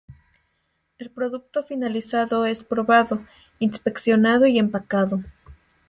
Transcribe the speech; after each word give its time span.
El 0.97 1.11
producto 1.11 1.61
finalizado 1.61 2.47
es 2.47 2.63
probado, 2.63 3.23
inspeccionado 3.59 4.47
y 4.47 4.57
empacado. 4.57 5.21